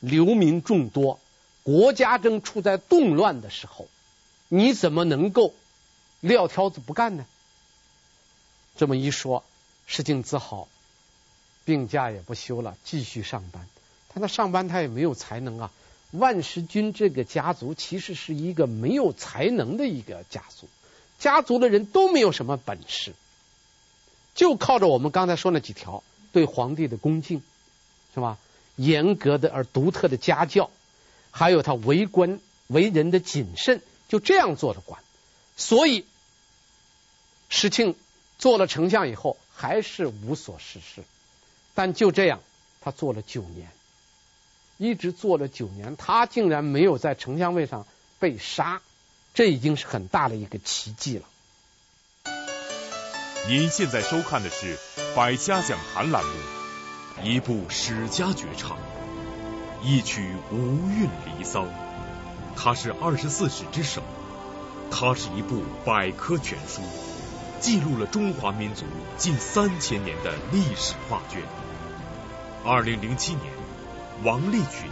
[0.00, 1.20] 流民众多，
[1.62, 3.86] 国家正处在动乱的时候，
[4.48, 5.54] 你怎么能够
[6.20, 7.26] 撂挑子不干呢？
[8.78, 9.44] 这么一说，
[9.86, 10.68] 石庆只好
[11.66, 13.68] 病假也不休了，继续上班。
[14.14, 15.70] 但他上班他也没有才能啊。
[16.12, 20.68] 万石君这个家族其实是一个没有才能的一个家族，
[21.18, 23.12] 家族的人都没有什么本事，
[24.34, 26.02] 就靠着我们刚才说那几条
[26.32, 27.42] 对皇帝的恭敬，
[28.14, 28.38] 是吧？
[28.76, 30.70] 严格的而独特的家教，
[31.30, 35.02] 还有他为官为人的谨慎，就这样做着官。
[35.56, 36.06] 所以
[37.48, 37.96] 石庆
[38.38, 41.02] 做了丞相以后还是无所事事，
[41.76, 42.40] 但就这样
[42.80, 43.68] 他做了九年。
[44.78, 47.86] 一直做了九年，他竟然没有在丞相位上
[48.18, 48.82] 被杀，
[49.32, 51.24] 这已经是很大的一个奇迹了。
[53.48, 54.76] 您现在收看的是
[55.14, 56.30] 《百家讲坛》栏目，
[57.22, 58.76] 一部史家绝唱，
[59.82, 61.08] 一曲无韵
[61.38, 61.66] 离骚，
[62.54, 64.02] 它是二十四史之首，
[64.90, 66.82] 它是一部百科全书，
[67.60, 68.84] 记录了中华民族
[69.16, 71.40] 近三千年的历史画卷。
[72.66, 73.44] 二零零七年。
[74.24, 74.90] 王立群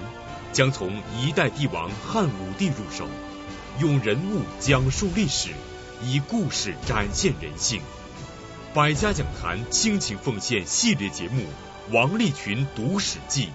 [0.52, 3.08] 将从一代帝王汉武帝入手，
[3.80, 5.50] 用人物讲述历史，
[6.02, 7.82] 以故事展现人性。
[8.74, 11.42] 百家讲坛倾情奉献系列节目
[11.92, 13.46] 《王立群读史记》。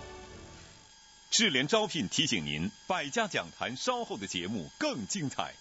[1.29, 5.53] 智联招聘提醒您，百家讲坛稍后的节目更精彩。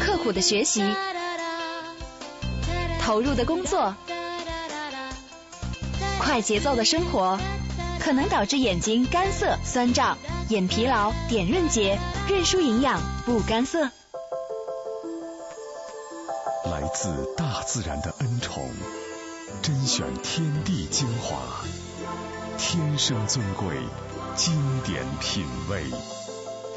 [0.00, 0.82] 刻苦的学习，
[3.00, 3.94] 投入的工作，
[6.18, 7.38] 快节奏的生活。
[8.00, 13.84] 可能导致眼睛干涩、酸胀、眼疲劳、点润结、认输营养不干涩。
[16.64, 18.68] 来自大自然的恩宠，
[19.62, 21.38] 甄选天地精华，
[22.58, 23.76] 天生尊贵，
[24.34, 25.84] 经典品味，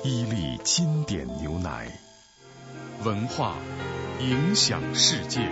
[0.03, 1.87] 伊利经典牛奶，
[3.03, 3.55] 文化
[4.19, 5.49] 影响世界。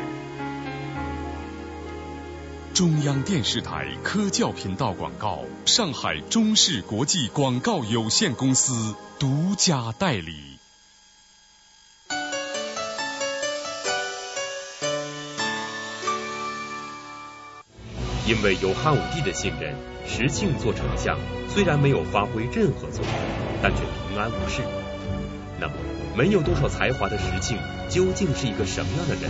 [2.73, 10.57] 中央电视台科教频道广告，上海中视国际广告有限公司独家代理。
[18.25, 19.75] 因为有汉武帝的信任，
[20.07, 23.13] 石庆做丞相虽然没有发挥任何作用，
[23.61, 24.63] 但却平安无事。
[25.59, 25.75] 那么，
[26.17, 27.55] 没有多少才华的石庆
[27.87, 29.29] 究竟是一个什么样的人？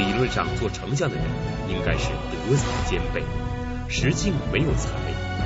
[0.00, 1.24] 理论上，做丞相的人
[1.68, 3.22] 应该是德才兼备。
[3.90, 4.88] 石敬没有才，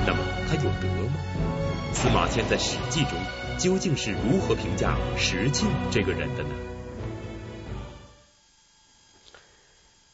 [0.07, 1.93] 那么他有德吗？
[1.93, 3.19] 司马迁在《史记》中
[3.59, 6.55] 究竟是如何评价石敬这个人的呢？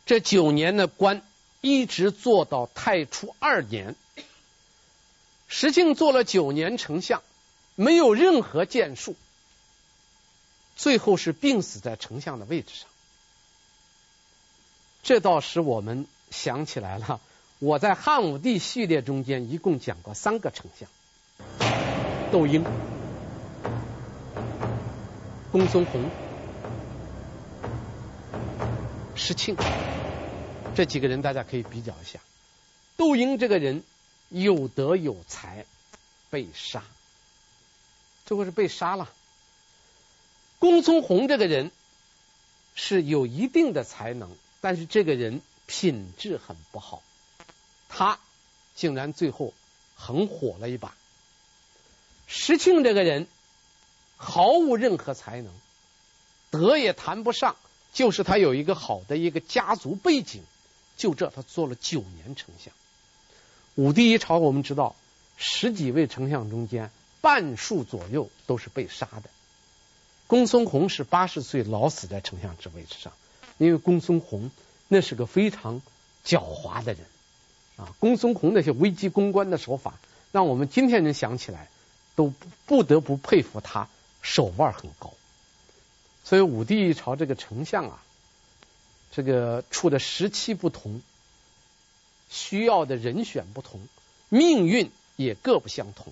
[0.08, 1.22] 这九年的官
[1.62, 3.96] 一直做到太初二年，
[5.48, 7.22] 石敬做了九年丞相，
[7.76, 9.16] 没有任何建树，
[10.76, 12.88] 最后是病死在丞相的位置上。
[15.04, 17.20] 这倒使我们想起来了，
[17.60, 20.88] 我在汉武帝系列中间一共讲过三个丞相：
[22.32, 22.64] 窦婴、
[25.52, 26.10] 公孙弘、
[29.16, 29.56] 石庆。
[30.74, 32.20] 这几个人大家可以比较一下。
[32.96, 33.84] 窦婴这个人
[34.30, 35.66] 有德有才，
[36.30, 36.82] 被杀；
[38.26, 39.10] 最后是被杀了。
[40.60, 41.72] 公孙弘这个人
[42.76, 44.30] 是有一定的才能，
[44.62, 47.04] 但是这个人品质很不好，
[47.90, 48.20] 他
[48.76, 49.54] 竟然最后
[49.96, 50.96] 横火了一把。
[52.28, 53.28] 石庆这个人
[54.16, 55.52] 毫无任何才能，
[56.50, 57.58] 德也谈不上，
[57.92, 60.44] 就是他有一个好的一个家族背景，
[60.96, 62.74] 就这他做了九年丞相。
[63.76, 64.96] 武帝一朝我们知道，
[65.38, 69.24] 十几位丞相中间半数左右都是被杀的。
[70.28, 73.12] 公孙弘是八十岁老死在丞相之位之上，
[73.62, 74.50] 因为公孙弘
[74.88, 75.84] 那是个非常
[76.26, 77.06] 狡猾的人
[77.78, 77.94] 啊。
[78.00, 80.00] 公孙弘那些危机公关的手法，
[80.32, 81.70] 让我们今天人想起来
[82.16, 82.34] 都
[82.66, 83.88] 不得不佩服他，
[84.24, 85.14] 手腕很高。
[86.24, 88.04] 所以武帝朝这个丞相啊，
[89.12, 91.00] 这个处的时期不同，
[92.32, 93.80] 需要的人选不同，
[94.28, 96.12] 命运也各不相同。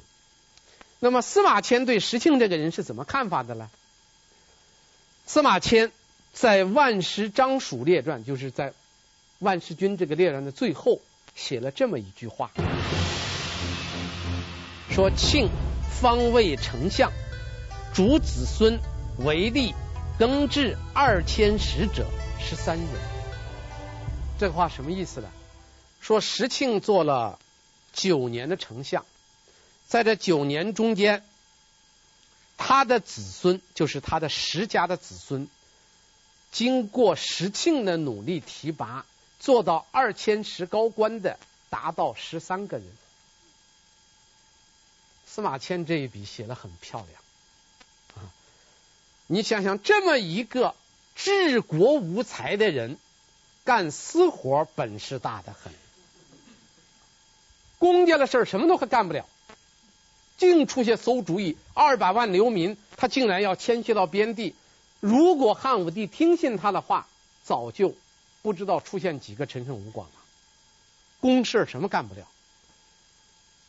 [1.00, 3.72] 那么司马迁对石庆这个人是怎么看法的呢？
[5.26, 5.92] 司马迁
[6.34, 8.74] 在《万石章蜀列传》，就是在
[9.40, 11.02] 万石君这个列传的最后，
[11.36, 12.52] 写了这么一句话：
[14.90, 15.50] 说庆
[16.00, 17.12] 方位丞相，
[17.94, 18.80] 主子孙
[19.18, 19.74] 为吏
[20.18, 22.08] 耕治二千石者
[22.40, 22.88] 十三人。
[24.40, 25.30] 这话什么意思呢？
[26.00, 27.38] 说石庆做了
[27.92, 29.06] 九年的丞相，
[29.88, 31.24] 在这九年中间。
[32.62, 35.48] 他的子孙就是他的石家的子孙，
[36.52, 39.06] 经过石庆的努力提拔，
[39.40, 41.38] 做到二千石高官的
[41.70, 42.88] 达到十三个人。
[45.26, 47.22] 司马迁这一笔写的很漂亮
[48.16, 48.34] 啊！
[49.28, 50.74] 你想想，这么一个
[51.16, 52.98] 治国无才的人，
[53.64, 55.72] 干私活本事大的很，
[57.78, 59.28] 公家的事儿什么都干不了。
[60.38, 64.56] 净出些馊主意，二百万流民，他竟然要迁徙到边地。
[65.00, 67.08] 如果汉武帝听信他的话，
[67.44, 67.96] 早就
[68.42, 70.14] 不知道出现几个陈胜吴广了。
[71.20, 72.28] 公事什么干不了？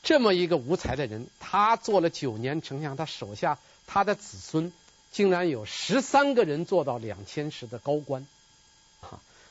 [0.03, 4.73] 这么一个无才的人，他做了九年丞相，他手下他的子孙
[5.13, 8.27] 竟然有十三个人做到两千石的高官，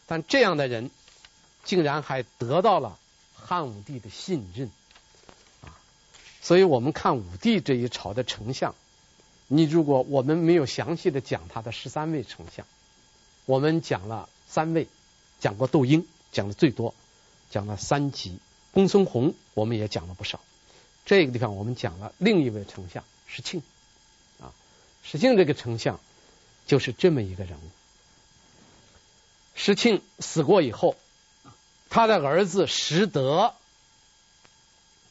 [0.08, 0.90] 但这样的人
[1.64, 2.98] 竟然还得到了
[3.36, 4.72] 汉武帝的信任。
[5.62, 5.70] 啊
[6.42, 8.74] 所以我们看武帝这一朝的丞相，
[9.52, 12.66] 你如果我们没有详细的讲他的十三位丞相，
[13.46, 14.88] 我们讲了三位，
[15.40, 16.94] 讲过窦婴，讲的最多，
[17.50, 18.38] 讲了三吉，
[18.72, 20.40] 公孙弘我们也讲了不少。
[21.06, 23.64] 这个地方我们讲了另一位丞相石庆，
[24.40, 24.54] 啊，
[25.04, 26.00] 石庆这个丞相
[26.68, 27.70] 就是这么一个人物。
[29.56, 30.96] 石庆死过以后，
[31.90, 33.54] 他的儿子石德，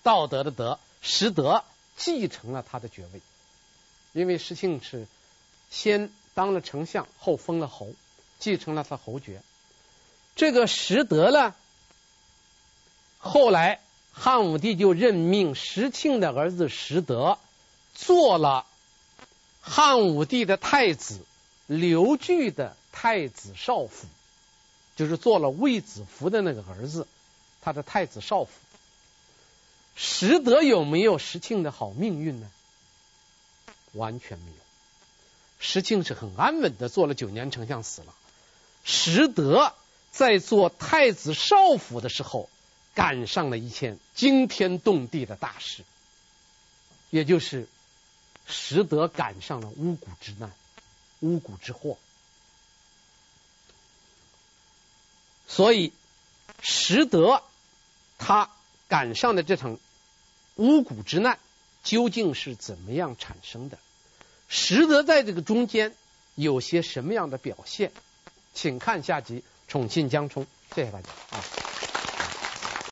[0.02, 0.78] 道德的德。
[1.00, 1.64] 石德
[1.96, 3.20] 继承了他的爵位，
[4.12, 5.06] 因为石庆是
[5.70, 7.92] 先当了丞相，后封了侯，
[8.38, 9.42] 继承了他侯爵。
[10.36, 11.54] 这个石德呢，
[13.18, 13.80] 后来
[14.12, 17.38] 汉武帝就任命石庆的儿子石德
[17.94, 18.66] 做了
[19.60, 21.20] 汉武帝的太子
[21.66, 24.06] 刘据的太子少府，
[24.96, 27.06] 就是做了卫子夫的那个儿子，
[27.60, 28.50] 他的太子少府。
[29.96, 32.48] 石德有没有石庆的好命运呢？
[33.92, 34.56] 完全没有。
[35.58, 38.14] 石庆是很安稳的做了九年丞相，死了。
[38.84, 39.74] 石德
[40.10, 42.48] 在做太子少府的时候，
[42.94, 45.84] 赶上了一件惊天动地的大事，
[47.10, 47.68] 也就是
[48.46, 50.52] 石德赶上了巫蛊之难、
[51.20, 51.98] 巫蛊之祸。
[55.46, 55.92] 所以
[56.62, 57.42] 石德
[58.18, 58.50] 他
[58.88, 59.78] 赶上的这场。
[60.60, 61.38] 巫蛊之难
[61.88, 63.78] 究竟是怎么样产生的？
[64.46, 65.94] 实则在这个中间
[66.34, 67.92] 有些什么样的表现？
[68.52, 69.36] 请看下集
[69.68, 71.77] 《宠信江充》，谢谢大家啊。